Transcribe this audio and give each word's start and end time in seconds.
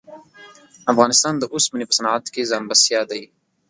افغانستان 0.91 1.33
د 1.37 1.43
اوسپنې 1.53 1.85
په 1.87 1.93
صنعت 1.97 2.25
کښې 2.33 2.43
ځان 2.49 2.63
بسیا 2.69 3.01
دی. 3.11 3.23